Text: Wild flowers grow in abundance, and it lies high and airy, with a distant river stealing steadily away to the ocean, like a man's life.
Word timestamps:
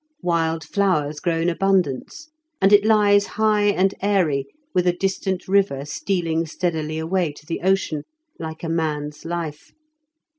Wild 0.23 0.63
flowers 0.63 1.19
grow 1.19 1.41
in 1.41 1.47
abundance, 1.47 2.31
and 2.59 2.73
it 2.73 2.83
lies 2.83 3.27
high 3.37 3.65
and 3.65 3.93
airy, 4.01 4.47
with 4.73 4.87
a 4.87 4.93
distant 4.97 5.47
river 5.47 5.85
stealing 5.85 6.47
steadily 6.47 6.97
away 6.97 7.31
to 7.33 7.45
the 7.45 7.61
ocean, 7.61 8.01
like 8.39 8.63
a 8.63 8.67
man's 8.69 9.25
life. 9.25 9.73